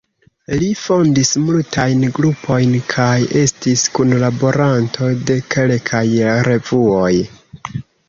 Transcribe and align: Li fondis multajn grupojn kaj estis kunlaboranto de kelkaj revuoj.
Li 0.61 0.69
fondis 0.83 1.33
multajn 1.49 2.01
grupojn 2.15 2.73
kaj 2.95 3.13
estis 3.43 3.87
kunlaboranto 4.01 5.13
de 5.31 5.41
kelkaj 5.55 6.05
revuoj. 6.53 7.17